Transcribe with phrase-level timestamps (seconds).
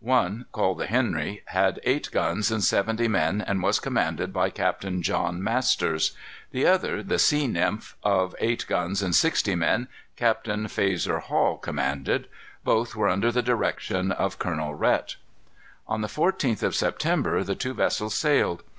[0.00, 5.02] One, called the Henry, had eight guns and seventy men and was commanded by Captain
[5.02, 6.16] John Masters.
[6.52, 12.28] The other, the Sea Nymph, of eight guns and sixty men, Captain Fayser Hall commanded.
[12.64, 15.16] Both were under the direction of Colonel Rhet.
[15.86, 18.62] On the 14th of September the two vessels sailed.